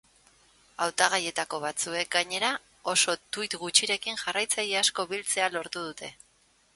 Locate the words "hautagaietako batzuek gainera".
0.85-2.49